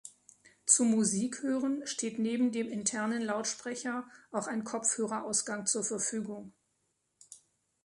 [0.65, 6.53] Zum Musik hören steht neben dem internen Lautsprecher auch ein Kopfhörer-Ausgang zur Verfügung.